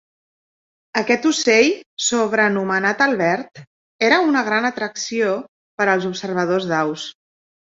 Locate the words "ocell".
1.31-1.67